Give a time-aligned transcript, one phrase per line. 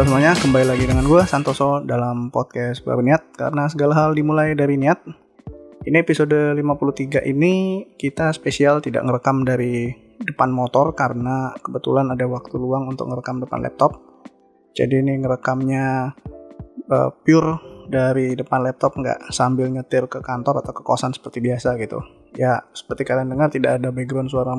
[0.00, 4.56] Halo semuanya, kembali lagi dengan gue Santoso dalam podcast Baru Niat Karena segala hal dimulai
[4.56, 4.96] dari niat.
[5.84, 9.92] Ini episode 53 ini kita spesial tidak ngerekam dari
[10.24, 14.00] depan motor Karena kebetulan ada waktu luang untuk ngerekam depan laptop.
[14.72, 16.16] Jadi ini ngerekamnya
[16.88, 21.76] uh, pure dari depan laptop nggak sambil nyetir ke kantor atau ke kosan seperti biasa
[21.76, 22.00] gitu.
[22.40, 24.56] Ya seperti kalian dengar tidak ada background suara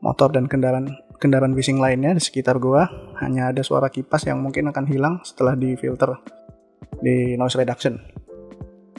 [0.00, 2.86] motor dan kendaraan kendaraan bising lainnya di sekitar gua
[3.18, 6.14] hanya ada suara kipas yang mungkin akan hilang setelah difilter
[7.02, 7.98] di noise reduction.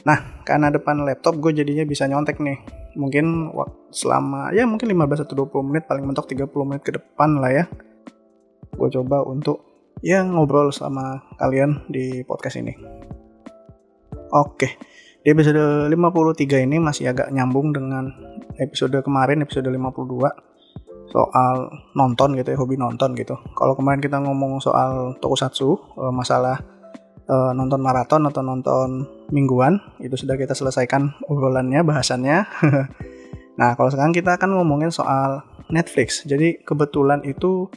[0.04, 2.58] Nah, karena depan laptop gue jadinya bisa nyontek nih.
[2.96, 3.52] Mungkin
[3.92, 7.64] selama ya mungkin 15 atau 20 menit paling mentok 30 menit ke depan lah ya.
[8.72, 9.60] Gue coba untuk
[10.00, 12.72] ya ngobrol sama kalian di podcast ini.
[14.32, 14.80] Oke.
[15.20, 18.08] Di episode 53 ini masih agak nyambung dengan
[18.56, 20.49] episode kemarin episode 52
[21.10, 23.34] soal nonton gitu ya hobi nonton gitu.
[23.58, 26.62] Kalau kemarin kita ngomong soal tokusatsu eh, masalah
[27.30, 32.38] uh, nonton maraton atau nonton mingguan itu sudah kita selesaikan obrolannya bahasannya.
[33.60, 36.24] Nah kalau sekarang kita akan ngomongin soal Netflix.
[36.24, 37.68] Jadi kebetulan itu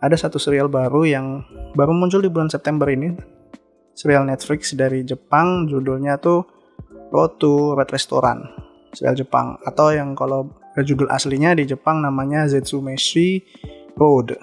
[0.00, 1.44] ada satu serial baru yang
[1.76, 3.12] baru muncul di bulan September ini.
[3.92, 6.40] Serial Netflix dari Jepang judulnya tuh
[7.12, 8.48] Road to Red Restaurant
[8.96, 9.60] serial Jepang.
[9.60, 13.44] Atau yang kalau judul aslinya di Jepang namanya Zetsumeshi
[13.96, 14.36] Road.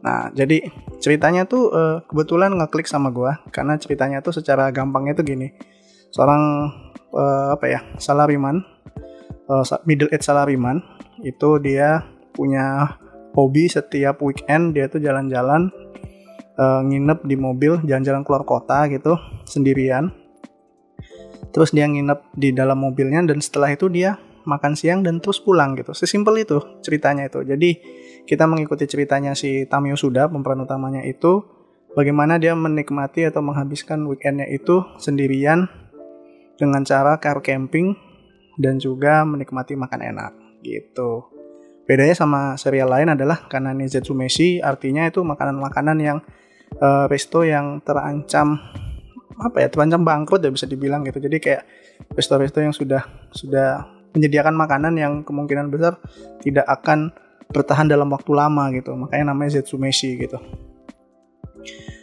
[0.00, 0.64] Nah, jadi
[0.98, 5.52] ceritanya tuh uh, kebetulan ngeklik sama gua karena ceritanya tuh secara gampangnya tuh gini.
[6.10, 6.42] Seorang
[7.12, 8.64] uh, apa ya, salariman,
[9.46, 10.80] uh, middle age salariman
[11.20, 12.96] itu dia punya
[13.36, 15.68] hobi setiap weekend dia tuh jalan-jalan
[16.56, 19.14] uh, nginep di mobil, jalan-jalan keluar kota gitu
[19.44, 20.10] sendirian.
[21.50, 25.76] Terus dia nginep di dalam mobilnya dan setelah itu dia makan siang dan terus pulang
[25.76, 25.92] gitu.
[25.92, 27.42] Sesimpel itu ceritanya itu.
[27.44, 27.70] Jadi
[28.24, 31.42] kita mengikuti ceritanya si Tamio Suda pemeran utamanya itu
[31.96, 35.66] bagaimana dia menikmati atau menghabiskan weekendnya itu sendirian
[36.60, 37.96] dengan cara car camping
[38.60, 41.26] dan juga menikmati makan enak gitu.
[41.88, 46.18] Bedanya sama serial lain adalah karena ini Zetsumeshi artinya itu makanan-makanan yang
[46.78, 48.62] uh, resto yang terancam
[49.40, 51.18] apa ya terancam bangkrut ya bisa dibilang gitu.
[51.18, 51.62] Jadi kayak
[52.14, 55.98] resto-resto yang sudah sudah menyediakan makanan yang kemungkinan besar
[56.42, 57.14] tidak akan
[57.50, 58.94] bertahan dalam waktu lama gitu.
[58.94, 60.38] Makanya namanya Zetsumeshi gitu.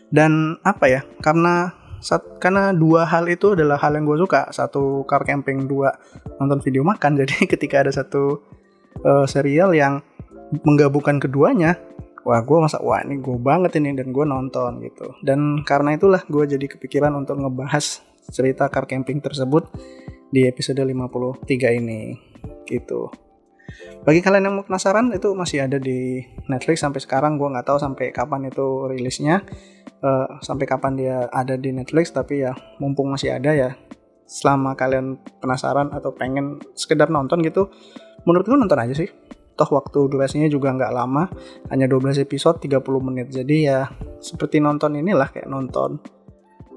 [0.08, 1.02] Dan apa ya?
[1.20, 4.52] Karena saat, karena dua hal itu adalah hal yang gue suka.
[4.52, 5.96] Satu car camping, dua
[6.40, 7.16] nonton video makan.
[7.24, 8.44] Jadi ketika ada satu
[9.04, 10.00] uh, serial yang
[10.64, 11.76] menggabungkan keduanya,
[12.24, 15.16] wah gue masa wah ini gue banget ini dan gue nonton gitu.
[15.24, 19.68] Dan karena itulah gue jadi kepikiran untuk ngebahas cerita car camping tersebut
[20.32, 22.16] di episode 53 ini
[22.68, 23.08] gitu.
[24.08, 27.36] Bagi kalian yang mau penasaran itu masih ada di Netflix sampai sekarang.
[27.36, 29.44] Gue nggak tahu sampai kapan itu rilisnya.
[29.98, 33.76] Uh, sampai kapan dia ada di Netflix tapi ya mumpung masih ada ya.
[34.28, 37.72] Selama kalian penasaran atau pengen sekedar nonton gitu
[38.24, 39.12] menurut gue nonton aja sih.
[39.58, 41.28] Toh waktu durasinya juga nggak lama
[41.74, 43.28] hanya 12 episode 30 menit.
[43.34, 43.92] Jadi ya
[44.24, 46.00] seperti nonton inilah kayak nonton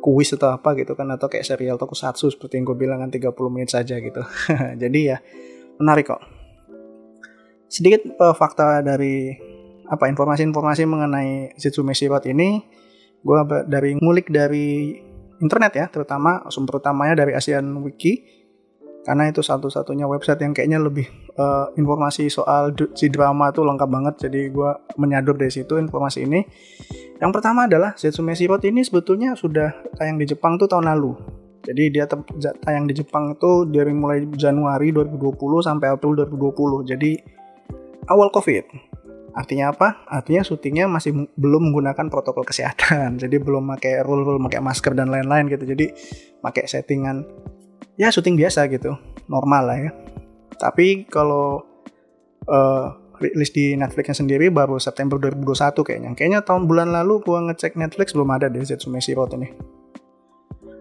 [0.00, 3.36] kuis atau apa gitu kan atau kayak serial tokusatsu seperti yang gue bilang kan 30
[3.52, 4.24] menit saja gitu.
[4.82, 5.20] Jadi ya
[5.76, 6.22] menarik kok.
[7.70, 9.36] Sedikit uh, fakta dari
[9.90, 12.62] apa informasi-informasi mengenai Zitsume Shirot ini
[13.20, 14.96] gue dari ngulik dari
[15.42, 18.39] internet ya terutama sumber utamanya dari ASEAN Wiki
[19.00, 21.08] karena itu satu-satunya website yang kayaknya lebih
[21.40, 24.14] uh, informasi soal si drama tuh lengkap banget.
[24.28, 26.44] Jadi gue menyadur dari situ informasi ini.
[27.16, 31.16] Yang pertama adalah Zetsume Shirot ini sebetulnya sudah tayang di Jepang tuh tahun lalu.
[31.64, 32.04] Jadi dia
[32.64, 37.10] tayang di Jepang itu dari mulai Januari 2020 sampai April 2020 jadi
[38.08, 38.64] awal covid.
[39.30, 40.02] Artinya apa?
[40.10, 43.14] Artinya syutingnya masih belum menggunakan protokol kesehatan.
[43.22, 45.70] Jadi belum pakai rule rule pakai masker dan lain-lain gitu.
[45.70, 45.86] Jadi
[46.42, 47.22] pakai settingan
[48.00, 48.96] ya syuting biasa gitu.
[49.28, 49.90] Normal lah ya.
[50.56, 51.60] Tapi kalau
[52.48, 52.86] uh,
[53.20, 56.10] rilis di Netflixnya sendiri baru September 2021 kayaknya.
[56.16, 59.52] Kayaknya tahun bulan lalu gua ngecek Netflix belum ada deh Zetsume Shirot ini.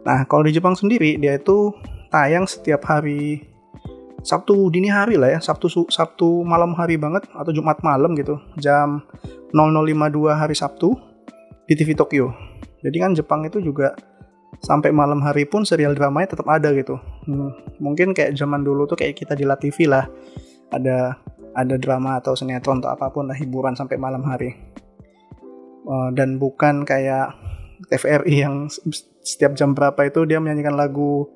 [0.07, 1.75] Nah kalau di Jepang sendiri dia itu
[2.07, 3.43] tayang setiap hari
[4.23, 5.39] Sabtu dini hari lah ya.
[5.43, 8.39] Sabtu Sabtu malam hari banget atau Jumat malam gitu.
[8.55, 9.03] Jam
[9.51, 10.95] 0052 hari Sabtu
[11.67, 12.31] di TV Tokyo.
[12.79, 13.91] Jadi kan Jepang itu juga
[14.59, 16.97] sampai malam hari pun serial dramanya tetap ada gitu.
[17.29, 20.09] Hmm, mungkin kayak zaman dulu tuh kayak kita di La TV lah.
[20.69, 21.17] Ada
[21.53, 24.53] ada drama atau sinetron atau apa pun lah hiburan sampai malam hari.
[25.89, 27.33] Uh, dan bukan kayak
[27.87, 28.67] TVRI yang
[29.23, 31.31] setiap jam berapa itu dia menyanyikan lagu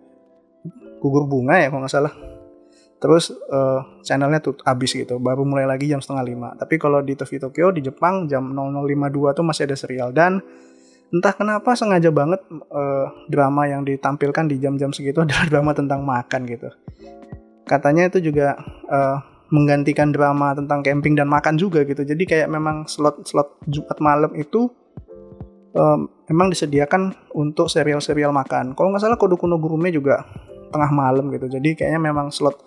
[0.99, 2.13] gugur bunga ya kalau nggak salah.
[3.03, 6.49] Terus uh, channelnya tuh habis gitu, baru mulai lagi jam setengah lima.
[6.55, 10.39] Tapi kalau di TV Tokyo di Jepang jam 0052 tuh masih ada serial dan
[11.13, 12.41] entah kenapa sengaja banget
[12.73, 16.69] uh, drama yang ditampilkan di jam-jam segitu adalah drama tentang makan gitu.
[17.63, 18.57] Katanya itu juga
[18.89, 19.21] uh,
[19.53, 22.01] menggantikan drama tentang camping dan makan juga gitu.
[22.01, 24.73] Jadi kayak memang slot-slot Jumat malam itu
[25.77, 28.73] um, emang disediakan untuk serial-serial makan.
[28.73, 30.25] Kalau nggak salah Kode Kuno Gurume juga
[30.73, 31.45] tengah malam gitu.
[31.45, 32.57] Jadi kayaknya memang slot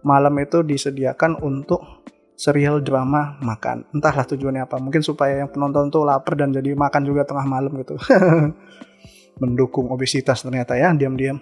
[0.00, 2.00] malam itu disediakan untuk
[2.40, 3.84] serial drama makan.
[3.92, 4.80] Entahlah tujuannya apa.
[4.80, 8.00] Mungkin supaya yang penonton tuh lapar dan jadi makan juga tengah malam gitu.
[9.44, 11.36] Mendukung obesitas ternyata ya, diam-diam.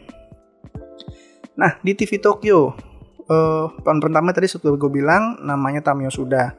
[1.54, 2.74] Nah, di TV Tokyo,
[3.30, 6.54] uh, tahun pertama tadi seperti gue bilang, namanya Tamio Suda.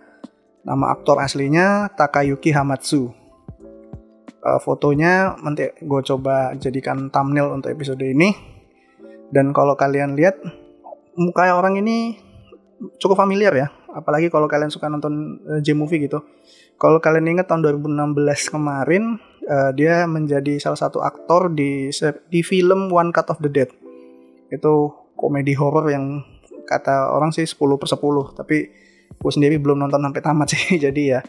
[0.64, 3.12] Nama aktor aslinya Takayuki Hamatsu.
[4.40, 8.32] Uh, fotonya nanti gue coba jadikan thumbnail untuk episode ini.
[9.32, 10.40] Dan kalau kalian lihat,
[11.16, 12.20] muka orang ini
[13.00, 16.22] cukup familiar ya apalagi kalau kalian suka nonton uh, J-movie gitu.
[16.80, 19.20] Kalau kalian ingat tahun 2016 kemarin
[19.50, 21.92] uh, dia menjadi salah satu aktor di
[22.32, 23.70] di film One Cut of the Dead.
[24.50, 26.24] Itu komedi horor yang
[26.64, 28.58] kata orang sih 10 per 10, tapi
[29.20, 30.78] gue sendiri belum nonton sampai tamat sih.
[30.86, 31.20] Jadi ya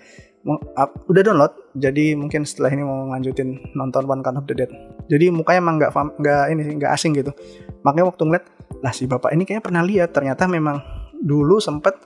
[1.10, 1.52] udah download.
[1.76, 4.70] Jadi mungkin setelah ini mau lanjutin nonton One Cut of the Dead.
[5.10, 5.90] Jadi mukanya emang nggak
[6.20, 7.34] nggak ini nggak asing gitu.
[7.82, 8.44] Makanya waktu ngeliat
[8.80, 10.80] lah si bapak ini kayaknya pernah lihat ternyata memang
[11.20, 12.00] dulu sempet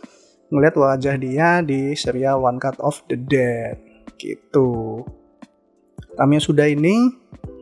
[0.55, 3.75] ngeliat wajah dia di serial One Cut of the Dead
[4.15, 5.03] gitu.
[6.15, 7.11] Tamiya sudah ini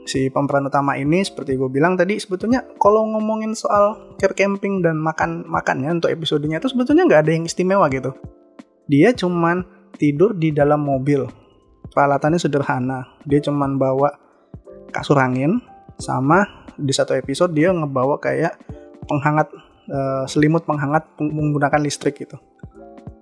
[0.05, 5.01] si pemeran utama ini seperti gue bilang tadi sebetulnya kalau ngomongin soal care camping dan
[5.01, 8.13] makan makannya untuk episodenya itu sebetulnya nggak ada yang istimewa gitu.
[8.93, 9.65] Dia cuman
[9.97, 11.25] tidur di dalam mobil.
[11.89, 13.09] Peralatannya sederhana.
[13.25, 14.13] Dia cuman bawa
[14.93, 15.65] kasur angin
[15.97, 16.45] sama
[16.77, 18.61] di satu episode dia ngebawa kayak
[19.09, 19.49] penghangat
[19.89, 22.37] uh, selimut penghangat menggunakan listrik gitu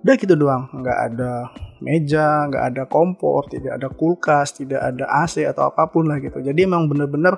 [0.01, 5.45] udah gitu doang nggak ada meja nggak ada kompor tidak ada kulkas tidak ada AC
[5.45, 7.37] atau apa pun lah gitu jadi emang bener-bener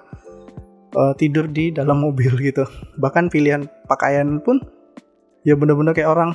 [0.96, 2.64] uh, tidur di dalam mobil gitu
[2.96, 4.64] bahkan pilihan pakaian pun
[5.44, 6.32] ya bener-bener kayak orang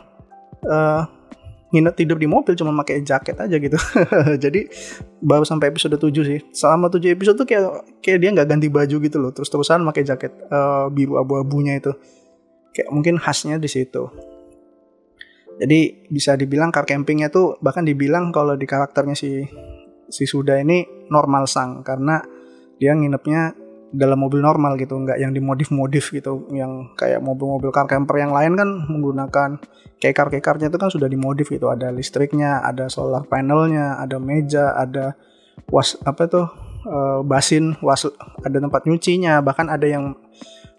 [0.68, 1.08] uh,
[1.68, 3.76] nginep tidur di mobil cuma pakai jaket aja gitu.
[4.44, 4.72] Jadi
[5.20, 6.40] baru sampai episode 7 sih.
[6.52, 9.32] Selama 7 episode tuh kayak kayak dia nggak ganti baju gitu loh.
[9.36, 11.92] Terus-terusan pakai jaket uh, biru abu-abunya itu.
[12.72, 14.08] Kayak mungkin khasnya di situ.
[15.58, 19.42] Jadi bisa dibilang car campingnya tuh bahkan dibilang kalau di karakternya si
[20.06, 22.22] si Suda ini normal sang karena
[22.78, 23.58] dia nginepnya
[23.88, 28.52] dalam mobil normal gitu, nggak yang dimodif-modif gitu, yang kayak mobil-mobil car camper yang lain
[28.52, 29.56] kan menggunakan
[29.96, 35.16] kekar-kekarnya itu kan sudah dimodif gitu, ada listriknya, ada solar panelnya, ada meja, ada
[35.72, 36.46] was apa tuh
[36.84, 38.04] uh, basin, was
[38.44, 40.12] ada tempat nyucinya, bahkan ada yang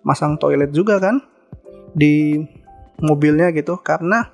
[0.05, 1.19] masang toilet juga kan
[1.97, 2.45] di
[3.01, 4.29] mobilnya gitu, karena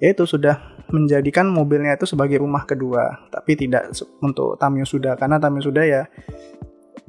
[0.00, 3.94] ya itu sudah menjadikan mobilnya itu sebagai rumah kedua tapi tidak
[4.24, 6.02] untuk Tamio sudah karena Tamio sudah ya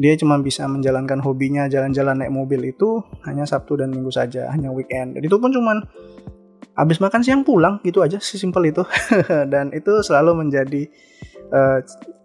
[0.01, 4.73] dia cuma bisa menjalankan hobinya jalan-jalan naik mobil itu hanya Sabtu dan Minggu saja hanya
[4.73, 5.13] weekend.
[5.13, 5.85] Dan itu pun cuman
[6.73, 8.81] habis makan siang pulang gitu aja sesimpel itu.
[9.53, 10.89] Dan itu selalu menjadi
[11.53, 11.79] uh,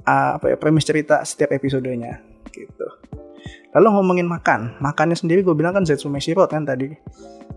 [0.06, 2.22] apa ya premis cerita setiap episodenya
[2.54, 2.86] gitu
[3.76, 6.96] lalu ngomongin makan makannya sendiri gue bilang kan Zetsume Shiro kan tadi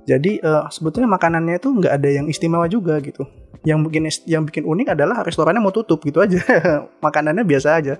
[0.09, 3.29] jadi uh, sebetulnya makanannya itu nggak ada yang istimewa juga gitu.
[3.61, 6.41] Yang bikin yang bikin unik adalah restorannya mau tutup gitu aja.
[7.05, 7.93] Makanannya biasa aja.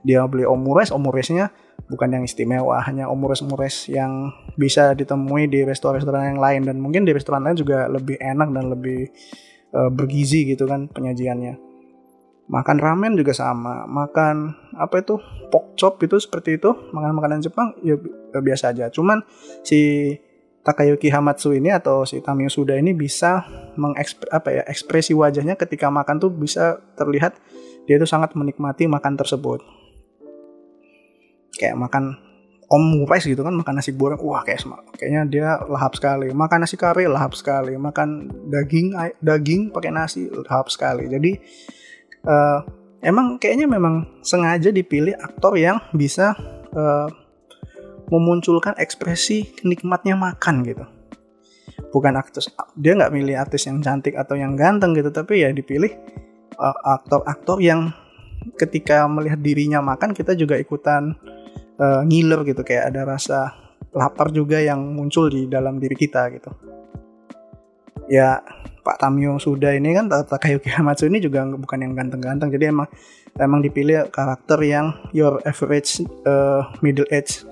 [0.00, 1.52] Dia beli omures, omuresnya
[1.92, 7.12] bukan yang istimewa, hanya omures-omures yang bisa ditemui di restoran-restoran yang lain dan mungkin di
[7.12, 9.12] restoran lain juga lebih enak dan lebih
[9.76, 11.60] uh, bergizi gitu kan penyajiannya.
[12.48, 15.20] Makan ramen juga sama, makan apa itu
[15.52, 18.00] pork chop itu seperti itu, makan makanan Jepang ya
[18.32, 18.88] biasa aja.
[18.88, 19.20] Cuman
[19.60, 20.16] si
[20.60, 23.44] Takayuki Hamatsu ini atau si Tamio Suda ini bisa
[23.80, 27.36] mengekspre, apa ya ekspresi wajahnya ketika makan tuh bisa terlihat
[27.88, 29.64] dia itu sangat menikmati makan tersebut.
[31.56, 32.16] Kayak makan
[32.70, 34.62] omurice gitu kan makan nasi goreng wah kayak
[34.94, 40.70] kayaknya dia lahap sekali makan nasi kari lahap sekali makan daging daging pakai nasi lahap
[40.70, 41.34] sekali jadi
[42.30, 42.62] uh,
[43.00, 46.36] emang kayaknya memang sengaja dipilih aktor yang bisa
[46.72, 47.08] uh,
[48.08, 50.84] memunculkan ekspresi nikmatnya makan gitu.
[51.90, 52.44] Bukan aktor
[52.76, 55.90] dia nggak milih artis yang cantik atau yang ganteng gitu tapi ya dipilih
[56.60, 57.80] uh, aktor-aktor uh, yang
[58.56, 61.16] ketika melihat dirinya makan kita juga ikutan
[61.80, 62.62] uh, ngiler gitu.
[62.62, 63.38] Kayak ada rasa
[63.90, 66.79] lapar juga yang muncul di dalam diri kita gitu
[68.10, 68.42] ya
[68.82, 72.50] Pak Tamyo sudah ini kan Takayuki Hamatsu ini juga bukan yang ganteng-ganteng.
[72.50, 72.90] Jadi emang
[73.38, 77.46] emang dipilih karakter yang your average uh, middle age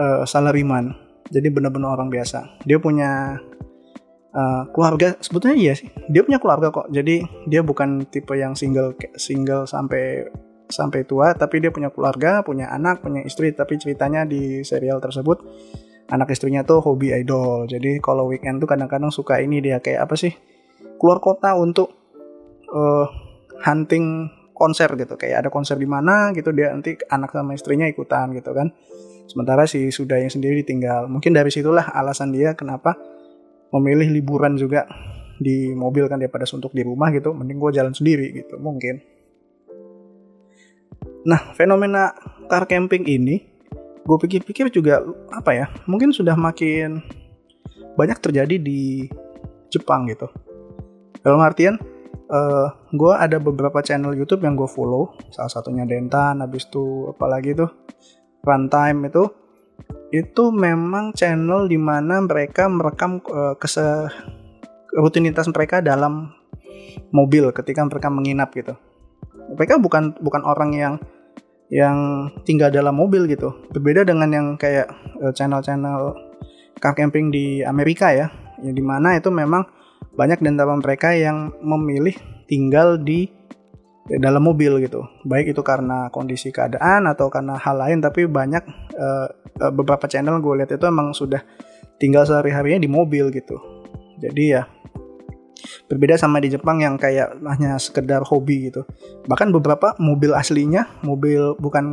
[0.00, 0.96] uh, salaryman.
[1.28, 2.62] Jadi benar-benar orang biasa.
[2.64, 3.36] Dia punya
[4.32, 5.92] uh, keluarga sebetulnya iya sih.
[6.08, 6.88] Dia punya keluarga kok.
[6.88, 10.24] Jadi dia bukan tipe yang single single sampai
[10.72, 13.52] sampai tua tapi dia punya keluarga punya anak punya istri.
[13.52, 15.42] Tapi ceritanya di serial tersebut
[16.12, 17.64] anak istrinya tuh hobi idol.
[17.64, 20.36] Jadi kalau weekend tuh kadang-kadang suka ini dia kayak apa sih?
[21.00, 21.88] Keluar kota untuk
[22.68, 23.06] uh,
[23.64, 25.16] hunting konser gitu.
[25.16, 28.70] Kayak ada konser di mana gitu dia nanti anak sama istrinya ikutan gitu kan.
[29.26, 32.92] Sementara si yang sendiri tinggal mungkin dari situlah alasan dia kenapa
[33.72, 34.84] memilih liburan juga
[35.40, 37.32] di mobil kan daripada suntuk di rumah gitu.
[37.32, 39.00] Mending gue jalan sendiri gitu mungkin.
[41.22, 42.10] Nah, fenomena
[42.50, 43.51] car camping ini,
[44.02, 47.02] gue pikir-pikir juga apa ya, mungkin sudah makin
[47.94, 49.06] banyak terjadi di
[49.72, 50.28] Jepang gitu.
[51.22, 51.78] Dalam artian,
[52.28, 57.14] uh, eh, gue ada beberapa channel YouTube yang gue follow, salah satunya Dentan, habis itu
[57.14, 57.70] apalagi tuh?
[58.42, 59.30] Runtime itu,
[60.10, 64.10] itu memang channel di mana mereka merekam uh, kese
[64.92, 66.34] rutinitas mereka dalam
[67.14, 68.76] mobil ketika mereka menginap gitu.
[69.56, 70.94] Mereka bukan bukan orang yang
[71.72, 73.64] yang tinggal dalam mobil gitu.
[73.72, 74.92] Berbeda dengan yang kayak
[75.24, 76.12] eh, channel-channel
[76.76, 78.28] car camping di Amerika ya,
[78.60, 79.64] yang di mana itu memang
[80.12, 82.12] banyak dan antara mereka yang memilih
[82.44, 83.32] tinggal di
[84.20, 85.00] dalam mobil gitu.
[85.24, 88.60] Baik itu karena kondisi keadaan atau karena hal lain, tapi banyak
[88.98, 89.26] uh,
[89.72, 91.40] beberapa channel gue lihat itu emang sudah
[91.96, 93.56] tinggal sehari-harinya di mobil gitu.
[94.20, 94.66] Jadi ya
[95.86, 98.86] Berbeda sama di Jepang yang kayak hanya sekedar hobi gitu.
[99.26, 101.84] Bahkan beberapa mobil aslinya, mobil bukan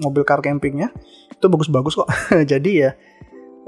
[0.00, 0.92] mobil car campingnya
[1.30, 2.08] itu bagus-bagus kok.
[2.52, 2.92] Jadi ya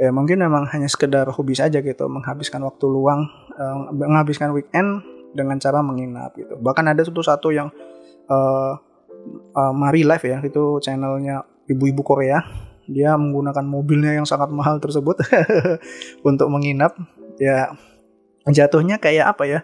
[0.00, 5.04] ya mungkin memang hanya sekedar hobi saja gitu, menghabiskan waktu luang, uh, menghabiskan weekend
[5.37, 6.56] dengan cara menginap gitu.
[6.61, 7.68] Bahkan ada satu satu yang
[8.28, 8.73] uh,
[9.56, 12.40] uh, Mari Life ya, itu channelnya ibu-ibu Korea.
[12.90, 15.23] Dia menggunakan mobilnya yang sangat mahal tersebut
[16.28, 16.92] untuk menginap.
[17.40, 17.73] Ya
[18.50, 19.61] jatuhnya kayak apa ya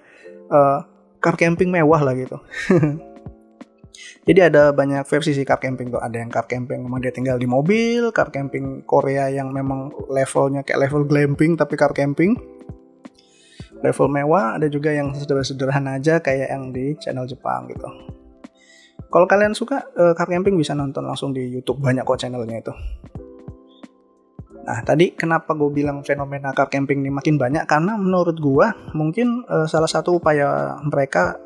[0.53, 0.87] uh,
[1.19, 2.39] car camping mewah lah gitu.
[4.29, 5.99] Jadi ada banyak versi sih car camping tuh.
[5.99, 10.63] Ada yang car camping memang dia tinggal di mobil car camping Korea yang memang levelnya
[10.63, 12.37] kayak level glamping tapi car camping.
[13.79, 17.89] Level mewah ada juga yang sederhana aja kayak yang di channel Jepang gitu.
[19.09, 21.81] Kalau kalian suka uh, car camping bisa nonton langsung di YouTube.
[21.81, 22.75] Banyak kok channelnya itu
[24.69, 27.65] Nah, tadi kenapa gue bilang fenomena car camping ini makin banyak?
[27.65, 31.41] Karena menurut gue mungkin uh, salah satu upaya mereka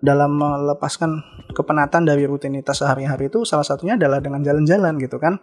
[0.00, 1.20] dalam melepaskan
[1.52, 5.36] kepenatan dari rutinitas sehari-hari itu salah satunya adalah dengan jalan-jalan gitu kan.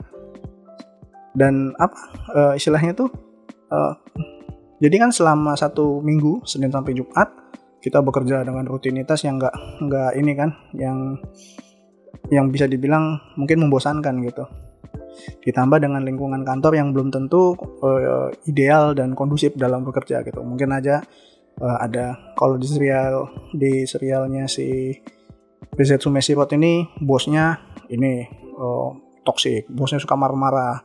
[1.37, 1.97] Dan apa
[2.33, 3.13] uh, istilahnya tuh?
[3.69, 3.93] Uh,
[4.81, 7.29] jadi kan selama satu minggu Senin sampai Jumat
[7.77, 10.97] kita bekerja dengan rutinitas yang nggak nggak ini kan, yang
[12.33, 14.49] yang bisa dibilang mungkin membosankan gitu
[15.41, 17.53] ditambah dengan lingkungan kantor yang belum tentu
[17.83, 20.41] uh, ideal dan kondusif dalam bekerja gitu.
[20.41, 21.03] Mungkin aja
[21.59, 24.95] uh, ada kalau di serial di serialnya si
[25.71, 27.59] Rizet Sumesirot ini bosnya
[27.91, 28.27] ini
[28.57, 28.91] uh,
[29.23, 30.83] toksik bosnya suka marah-marah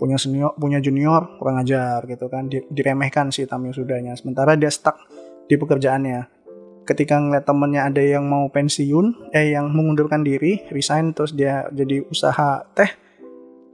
[0.00, 2.48] punya senior punya junior kurang ajar gitu kan.
[2.48, 4.16] Diremehkan si Tamio sudahnya.
[4.16, 4.96] Sementara dia stuck
[5.44, 6.40] di pekerjaannya.
[6.88, 12.02] Ketika ngeliat temennya ada yang mau pensiun eh yang mengundurkan diri resign terus dia jadi
[12.08, 12.88] usaha teh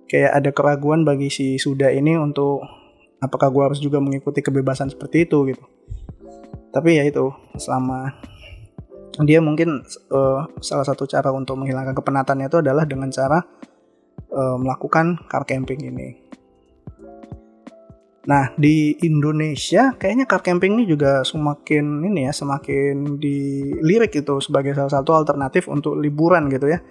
[0.06, 2.62] kayak ada keraguan bagi si Suda ini untuk
[3.18, 5.64] apakah gue harus juga mengikuti kebebasan seperti itu gitu.
[6.70, 8.12] Tapi ya itu selama
[9.24, 9.80] dia mungkin
[10.12, 13.40] uh, salah satu cara untuk menghilangkan kepenatannya itu adalah dengan cara
[14.28, 16.08] uh, melakukan car camping ini.
[18.26, 24.76] Nah di Indonesia kayaknya car camping ini juga semakin ini ya semakin dilirik itu sebagai
[24.76, 26.84] salah satu alternatif untuk liburan gitu ya.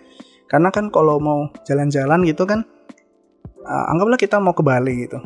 [0.50, 2.66] Karena kan kalau mau jalan-jalan gitu kan
[3.66, 5.20] uh, anggaplah kita mau ke Bali gitu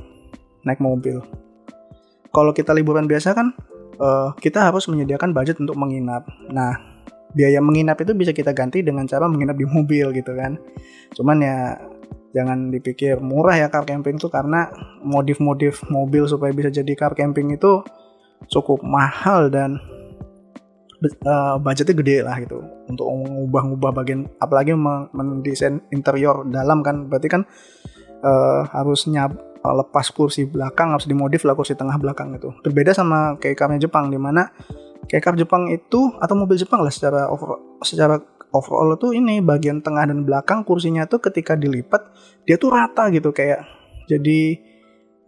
[0.63, 1.23] naik mobil.
[2.29, 3.55] Kalau kita liburan biasa kan
[3.99, 6.27] uh, kita harus menyediakan budget untuk menginap.
[6.51, 6.75] Nah
[7.33, 10.57] biaya menginap itu bisa kita ganti dengan cara menginap di mobil gitu kan.
[11.13, 11.57] Cuman ya
[12.29, 14.69] jangan dipikir murah ya car camping tuh karena
[15.01, 17.81] modif-modif mobil supaya bisa jadi car camping itu
[18.45, 19.81] cukup mahal dan
[21.25, 22.61] uh, budgetnya gede lah gitu.
[22.85, 24.77] Untuk mengubah-ubah bagian apalagi
[25.13, 27.09] mendesain interior dalam kan.
[27.09, 27.41] Berarti kan
[28.23, 32.51] uh, harus nyap uh, lepas kursi belakang harus dimodif lah kursi tengah belakang itu.
[32.63, 34.47] Berbeda sama kayak carnya Jepang di mana
[35.09, 38.21] kayak Jepang itu atau mobil Jepang lah secara over, secara
[38.53, 42.13] overall itu ini bagian tengah dan belakang kursinya tuh ketika dilipat
[42.45, 43.65] dia tuh rata gitu kayak
[44.09, 44.57] jadi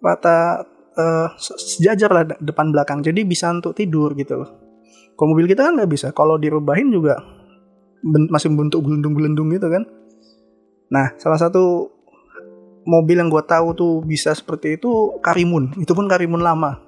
[0.01, 0.65] rata
[0.98, 3.05] uh, sejajar lah depan belakang.
[3.05, 4.50] Jadi bisa untuk tidur gitu loh.
[5.13, 7.21] Kalau mobil kita kan nggak bisa kalau dirubahin juga
[8.01, 9.86] masih bentuk gelendung-gelendung gitu kan.
[10.89, 11.93] Nah salah satu
[12.88, 15.77] mobil yang gue tahu tuh bisa seperti itu Karimun.
[15.77, 16.81] Itu pun Karimun lama.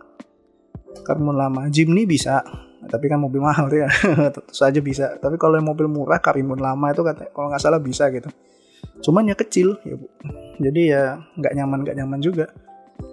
[1.06, 1.70] Karimun lama.
[1.70, 2.42] Jimny bisa
[2.88, 3.88] tapi kan mobil mahal ya.
[4.36, 5.16] Tentu saja bisa.
[5.20, 8.28] Tapi kalau yang mobil murah karimun lama itu kata kalau nggak salah bisa gitu.
[9.04, 10.08] Cuman ya kecil ya bu.
[10.60, 12.52] Jadi ya nggak nyaman nggak nyaman juga.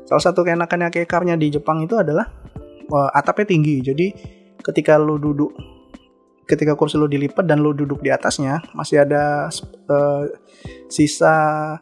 [0.06, 2.26] Salah satu keenakannya kekarnya di Jepang itu adalah
[2.90, 3.82] uh, atapnya tinggi.
[3.82, 4.06] Jadi
[4.60, 5.54] ketika lu duduk
[6.44, 9.46] ketika kursi lu dilipat dan lu duduk di atasnya masih ada
[9.86, 10.24] uh,
[10.90, 11.78] sisa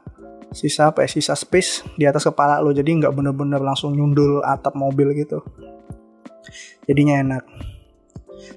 [0.52, 2.72] sisa apa ya sisa space di atas kepala lo.
[2.72, 5.44] Jadi nggak bener-bener langsung nyundul atap mobil gitu.
[6.88, 7.44] Jadinya enak.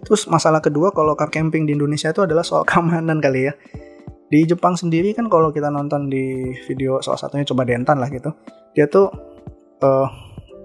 [0.08, 3.54] Terus masalah kedua kalau car camping di Indonesia itu adalah soal keamanan kali ya.
[4.32, 8.32] Di Jepang sendiri kan kalau kita nonton di video salah satunya coba Dentan lah gitu
[8.72, 9.12] dia tuh
[9.84, 10.08] uh,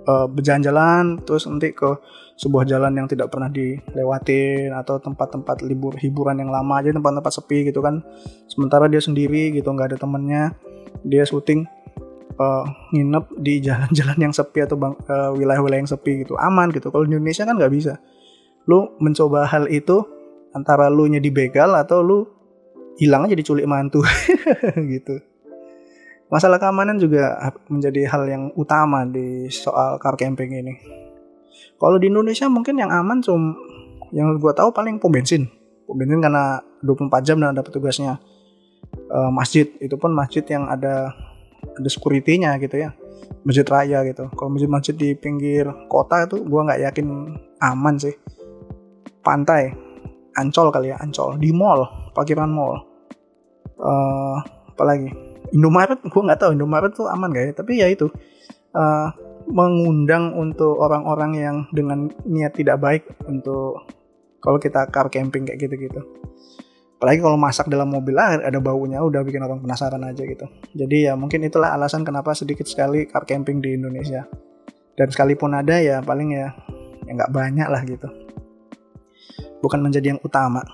[0.07, 1.99] uh, berjalan-jalan terus nanti ke
[2.37, 7.69] sebuah jalan yang tidak pernah dilewatin atau tempat-tempat libur hiburan yang lama aja tempat-tempat sepi
[7.69, 8.01] gitu kan.
[8.47, 10.53] Sementara dia sendiri gitu nggak ada temennya
[11.03, 11.65] dia syuting
[12.39, 16.89] uh, nginep di jalan-jalan yang sepi atau wilayah wilayah-wilayah yang sepi gitu aman gitu.
[16.93, 17.99] Kalau di Indonesia kan nggak bisa.
[18.69, 20.05] Lu mencoba hal itu
[20.53, 22.19] antara lu nya dibegal atau lu
[22.97, 24.01] hilang aja diculik mantu
[24.93, 25.21] gitu
[26.27, 27.39] masalah keamanan juga
[27.71, 30.75] menjadi hal yang utama di soal car camping ini.
[31.77, 33.55] Kalau di Indonesia mungkin yang aman cuma
[34.15, 35.47] yang gue tahu paling pom bensin.
[35.85, 38.19] Pom bensin karena 24 jam dan ada petugasnya.
[39.11, 41.13] Uh, masjid itu pun masjid yang ada
[41.77, 42.91] ada security-nya gitu ya.
[43.43, 44.31] Masjid raya gitu.
[44.33, 47.07] Kalau masjid-masjid di pinggir kota itu gue nggak yakin
[47.61, 48.15] aman sih.
[49.21, 49.75] Pantai
[50.39, 51.37] ancol kali ya ancol.
[51.37, 52.83] Di mall parkiran mall.
[53.77, 54.41] Uh,
[54.73, 55.13] apalagi
[55.55, 57.53] Indomaret gue nggak tahu Indomaret tuh aman gak ya?
[57.55, 58.11] Tapi ya itu
[58.75, 59.09] uh,
[59.47, 63.87] mengundang untuk orang-orang yang dengan niat tidak baik untuk
[64.43, 66.03] kalau kita car camping kayak gitu-gitu.
[66.97, 70.49] Apalagi kalau masak dalam mobil lah ada baunya udah bikin orang penasaran aja gitu.
[70.73, 74.25] Jadi ya mungkin itulah alasan kenapa sedikit sekali car camping di Indonesia.
[74.97, 76.57] Dan sekalipun ada ya paling ya
[77.05, 78.09] ya nggak banyak lah gitu.
[79.61, 80.65] Bukan menjadi yang utama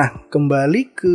[0.00, 1.14] nah kembali ke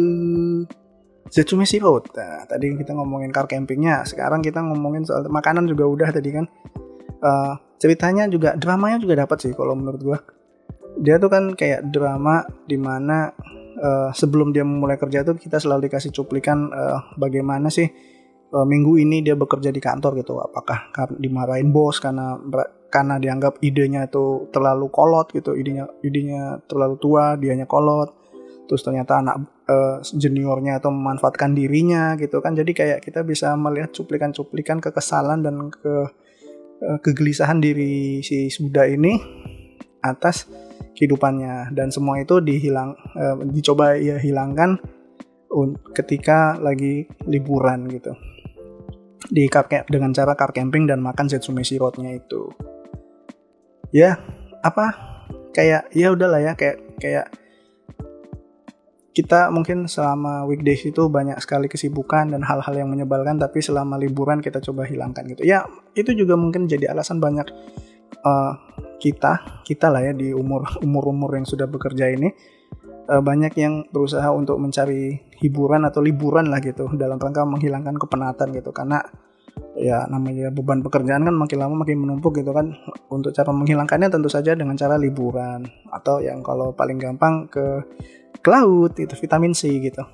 [1.25, 6.09] Zetsumesi Road nah, tadi kita ngomongin car campingnya sekarang kita ngomongin soal makanan juga udah
[6.13, 6.45] tadi kan.
[7.25, 10.19] Uh, ceritanya juga dramanya juga dapat sih kalau menurut gua.
[11.01, 13.33] Dia tuh kan kayak drama di mana
[13.81, 17.89] uh, sebelum dia memulai kerja tuh kita selalu dikasih cuplikan uh, bagaimana sih
[18.53, 20.37] uh, minggu ini dia bekerja di kantor gitu.
[20.37, 22.37] Apakah dimarahin bos karena
[22.93, 28.24] karena dianggap idenya itu terlalu kolot gitu idenya idenya terlalu tua dianya kolot
[28.65, 29.35] terus ternyata anak
[29.69, 32.57] uh, juniornya atau memanfaatkan dirinya gitu kan.
[32.57, 35.95] Jadi kayak kita bisa melihat cuplikan-cuplikan kekesalan dan ke
[36.81, 39.17] uh, kegelisahan diri si Suda ini
[40.01, 40.49] atas
[40.97, 41.73] kehidupannya.
[41.73, 44.81] Dan semua itu dihilang uh, dicoba ya hilangkan
[45.95, 48.11] ketika lagi liburan gitu.
[49.25, 52.51] Di car dengan cara car camping dan makan Zetsumesi Roadnya itu.
[53.95, 54.19] Ya
[54.61, 55.17] apa?
[55.55, 57.25] Kayak ya udahlah ya kayak kayak
[59.15, 64.43] kita mungkin selama weekdays itu banyak sekali kesibukan dan hal-hal yang menyebalkan tapi selama liburan
[64.43, 65.47] kita coba hilangkan gitu.
[65.47, 65.63] Ya
[65.95, 67.47] itu juga mungkin jadi alasan banyak
[68.27, 68.51] uh,
[68.99, 72.27] kita kita lah ya di umur umur umur yang sudah bekerja ini
[73.07, 78.51] uh, banyak yang berusaha untuk mencari hiburan atau liburan lah gitu dalam rangka menghilangkan kepenatan
[78.51, 78.75] gitu.
[78.75, 78.99] Karena
[79.79, 82.75] ya namanya beban pekerjaan kan makin lama makin menumpuk gitu kan.
[83.07, 85.63] Untuk cara menghilangkannya tentu saja dengan cara liburan.
[85.87, 87.79] Atau yang kalau paling gampang ke
[88.45, 90.05] ke laut itu vitamin C gitu.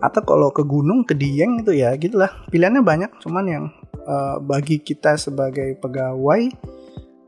[0.00, 2.32] Atau kalau ke gunung ke dieng itu ya gitulah.
[2.48, 3.64] Pilihannya banyak cuman yang
[4.08, 6.48] uh, bagi kita sebagai pegawai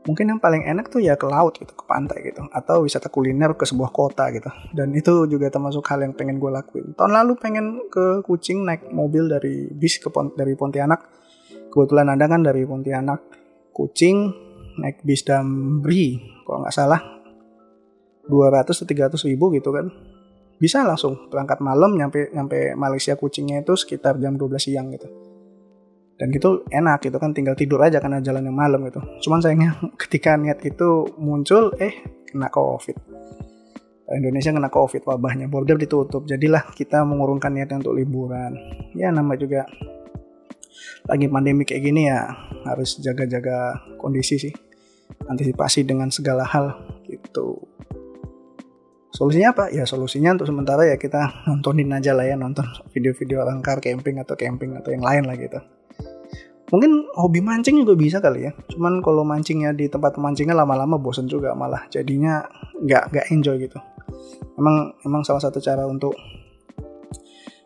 [0.09, 2.49] mungkin yang paling enak tuh ya ke laut gitu ke pantai gitu.
[2.49, 4.49] Atau wisata kuliner ke sebuah kota gitu.
[4.73, 6.97] Dan itu juga termasuk hal yang pengen gue lakuin.
[6.97, 11.13] Tahun lalu pengen ke Kucing naik mobil dari bis ke Pont dari Pontianak.
[11.69, 13.21] Kebetulan ada kan dari Pontianak
[13.69, 14.33] Kucing
[14.81, 17.16] naik bis Damri kalau nggak salah
[18.27, 19.89] 200 atau 300 ribu gitu kan.
[20.57, 25.07] Bisa langsung berangkat malam nyampe nyampe Malaysia Kucingnya itu sekitar jam 12 siang gitu.
[26.17, 28.99] Dan gitu enak gitu kan tinggal tidur aja karena jalan yang malam gitu.
[29.27, 32.97] Cuman sayangnya ketika niat itu muncul eh kena covid.
[34.07, 36.25] Indonesia kena covid wabahnya border ditutup.
[36.25, 38.55] Jadilah kita mengurungkan niatnya untuk liburan.
[38.97, 39.67] Ya nama juga
[41.07, 42.27] lagi pandemi kayak gini ya
[42.67, 44.53] harus jaga-jaga kondisi sih
[45.29, 46.75] antisipasi dengan segala hal
[47.07, 47.63] gitu
[49.17, 49.73] solusinya apa?
[49.73, 54.21] Ya solusinya untuk sementara ya kita nontonin aja lah ya nonton video-video orang car camping
[54.21, 55.57] atau camping atau yang lain lah gitu.
[56.67, 58.51] Mungkin hobi mancing juga bisa kali ya.
[58.69, 62.45] Cuman kalau mancingnya di tempat mancingnya lama-lama bosen juga malah jadinya
[62.77, 63.79] nggak nggak enjoy gitu.
[64.59, 66.13] Emang emang salah satu cara untuk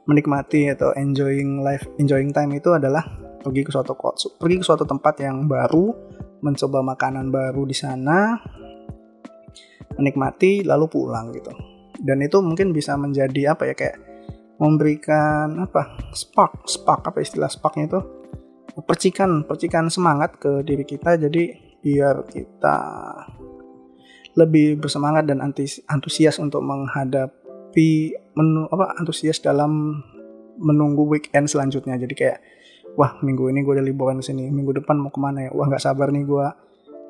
[0.08, 3.06] menikmati atau enjoying life enjoying time itu adalah
[3.42, 3.98] pergi ke suatu
[4.38, 5.94] pergi ke suatu tempat yang baru
[6.42, 8.38] mencoba makanan baru di sana
[9.98, 11.52] menikmati lalu pulang gitu.
[12.02, 13.98] Dan itu mungkin bisa menjadi apa ya kayak
[14.62, 18.00] memberikan apa spark spark apa istilah sparknya itu?
[18.86, 22.78] Percikan percikan semangat ke diri kita jadi biar kita
[24.40, 25.44] lebih bersemangat dan
[25.92, 30.00] antusias untuk menghadapi menu apa antusias dalam
[30.62, 32.00] menunggu weekend selanjutnya.
[32.00, 32.40] Jadi kayak
[32.96, 35.52] wah minggu ini gue udah liburan sini minggu depan mau ke mana ya?
[35.52, 36.48] Wah nggak sabar nih gue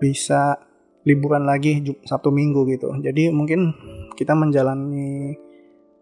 [0.01, 0.57] bisa
[1.05, 2.93] liburan lagi Sabtu Minggu gitu.
[3.01, 3.73] Jadi mungkin
[4.13, 5.33] kita menjalani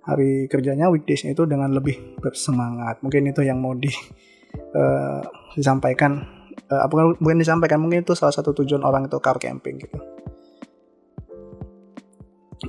[0.04, 3.00] hari kerjanya weekdays itu dengan lebih bersemangat.
[3.06, 3.92] Mungkin itu yang mau di
[4.76, 5.22] uh,
[5.56, 6.40] disampaikan.
[6.70, 9.98] Uh, bukan bukan disampaikan mungkin itu salah satu tujuan orang itu car camping gitu.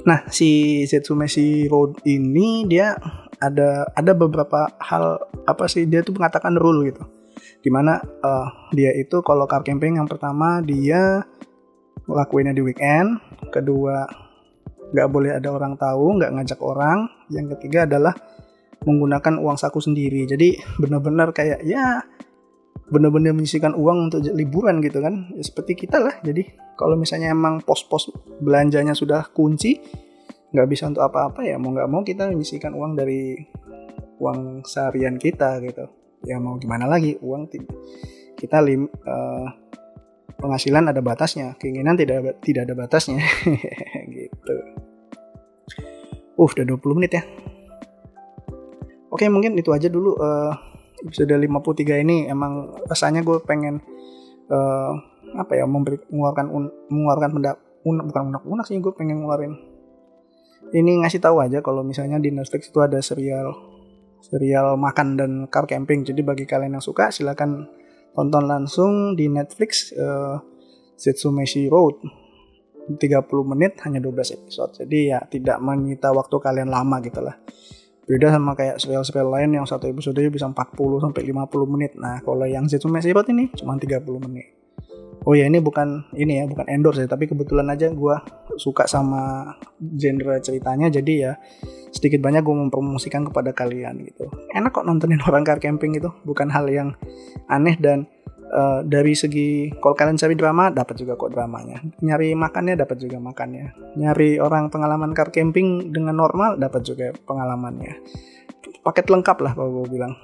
[0.07, 2.95] Nah, si Zetsumeshi Road ini dia
[3.43, 7.03] ada ada beberapa hal apa sih dia tuh mengatakan rule gitu.
[7.61, 11.27] Di mana uh, dia itu kalau car camping yang pertama dia
[12.11, 13.23] ngelakuinnya di weekend,
[13.55, 14.05] kedua
[14.91, 18.13] nggak boleh ada orang tahu, nggak ngajak orang, yang ketiga adalah
[18.83, 20.27] menggunakan uang saku sendiri.
[20.27, 22.03] Jadi benar-benar kayak ya
[22.91, 25.31] benar-benar menyisikan uang untuk liburan gitu kan.
[25.37, 26.19] Ya, seperti kita lah.
[26.27, 28.11] Jadi kalau misalnya emang pos-pos
[28.43, 29.79] belanjanya sudah kunci
[30.51, 33.39] nggak bisa untuk apa-apa ya mau nggak mau kita menyisikan uang dari
[34.19, 35.87] uang seharian kita gitu.
[36.27, 37.49] Ya mau gimana lagi uang
[38.37, 39.47] kita lim, uh,
[40.41, 43.21] penghasilan ada batasnya keinginan tidak tidak ada batasnya.
[44.17, 44.55] Gitu.
[46.41, 47.23] Uh udah 20 menit ya.
[49.13, 50.57] Oke mungkin itu aja dulu uh,
[51.05, 52.27] episode 53 ini.
[52.27, 53.85] Emang rasanya gue pengen
[54.49, 54.93] uh,
[55.37, 59.55] apa ya memberi mengeluarkan un, mengeluarkan pendak un, bukan unak-unak sih gue pengen ngeluarin.
[60.71, 63.53] Ini ngasih tahu aja kalau misalnya di Netflix itu ada serial
[64.21, 66.07] serial makan dan car camping.
[66.07, 67.67] Jadi bagi kalian yang suka silahkan
[68.15, 70.39] tonton langsung di Netflix uh,
[70.97, 72.01] Setsumeshi Road
[72.91, 72.99] 30
[73.47, 77.39] menit hanya 12 episode jadi ya tidak menyita waktu kalian lama gitu lah
[78.11, 81.95] Beda sama kayak serial-serial lain yang satu episode bisa 40 sampai 50 menit.
[81.95, 84.60] Nah, kalau yang Zetsume Sirot ini cuma 30 menit.
[85.29, 88.17] Oh ya ini bukan ini ya bukan endorse ya tapi kebetulan aja gue
[88.57, 91.33] suka sama genre ceritanya jadi ya
[91.93, 94.33] sedikit banyak gue mempromosikan kepada kalian gitu.
[94.57, 96.97] Enak kok nontonin orang car camping itu bukan hal yang
[97.53, 98.09] aneh dan
[98.49, 101.85] uh, dari segi kalau kalian cari drama dapat juga kok dramanya.
[102.01, 103.97] Nyari makannya dapat juga makannya.
[104.01, 108.01] Nyari orang pengalaman car camping dengan normal dapat juga pengalamannya.
[108.81, 110.17] Paket lengkap lah kalau gue bilang.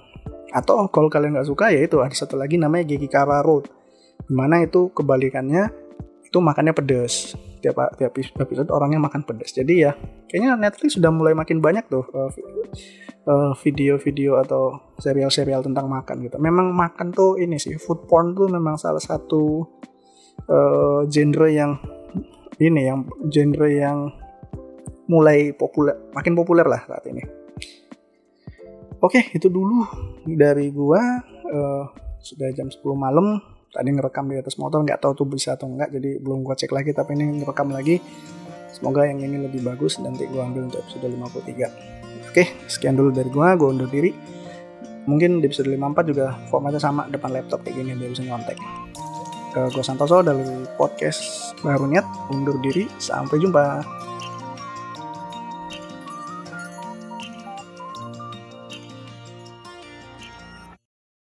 [0.57, 3.76] Atau kalau kalian nggak suka ya itu ada satu lagi namanya Gekikara Road
[4.27, 5.71] di mana itu kebalikannya
[6.27, 9.93] itu makannya pedes tiap tiap episode orangnya makan pedas jadi ya
[10.27, 12.31] kayaknya Netflix sudah mulai makin banyak tuh uh,
[13.27, 16.39] uh, video-video atau serial-serial tentang makan gitu.
[16.39, 19.67] Memang makan tuh ini sih food porn tuh memang salah satu
[20.47, 21.77] uh, genre yang
[22.57, 23.99] ini yang genre yang
[25.07, 27.23] mulai populer makin populer lah saat ini.
[28.97, 29.85] Oke, itu dulu
[30.25, 31.21] dari gua
[31.53, 31.85] uh,
[32.17, 33.39] sudah jam 10 malam.
[33.77, 36.73] Tadi ngerekam di atas motor nggak tahu tuh bisa atau enggak jadi belum gua cek
[36.73, 38.01] lagi tapi ini ngerekam lagi.
[38.73, 42.33] Semoga yang ini lebih bagus nanti gua ambil untuk episode 53.
[42.33, 44.17] Oke, sekian dulu dari gua, gua undur diri.
[45.05, 48.57] Mungkin di episode 54 juga formatnya sama depan laptop kayak gini biar bisa nyontek.
[49.53, 50.45] Ke gua Santoso dari
[50.81, 53.85] podcast Baru Niat, undur diri, sampai jumpa.